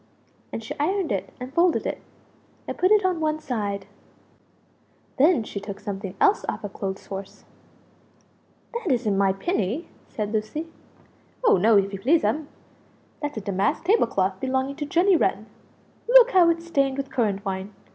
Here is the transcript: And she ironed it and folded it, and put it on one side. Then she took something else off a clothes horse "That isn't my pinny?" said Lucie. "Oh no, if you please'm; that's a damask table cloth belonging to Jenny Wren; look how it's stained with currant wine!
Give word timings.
And 0.51 0.63
she 0.63 0.73
ironed 0.79 1.11
it 1.11 1.31
and 1.39 1.53
folded 1.53 1.85
it, 1.85 2.01
and 2.67 2.75
put 2.75 2.89
it 2.89 3.05
on 3.05 3.19
one 3.19 3.39
side. 3.39 3.85
Then 5.19 5.43
she 5.43 5.59
took 5.59 5.79
something 5.79 6.15
else 6.19 6.43
off 6.49 6.63
a 6.63 6.69
clothes 6.69 7.05
horse 7.05 7.43
"That 8.73 8.91
isn't 8.91 9.15
my 9.15 9.31
pinny?" 9.31 9.89
said 10.09 10.31
Lucie. 10.33 10.65
"Oh 11.43 11.57
no, 11.57 11.77
if 11.77 11.93
you 11.93 11.99
please'm; 11.99 12.47
that's 13.21 13.37
a 13.37 13.41
damask 13.41 13.83
table 13.83 14.07
cloth 14.07 14.39
belonging 14.39 14.75
to 14.77 14.87
Jenny 14.87 15.15
Wren; 15.15 15.45
look 16.09 16.31
how 16.31 16.49
it's 16.49 16.65
stained 16.65 16.97
with 16.97 17.11
currant 17.11 17.45
wine! 17.45 17.71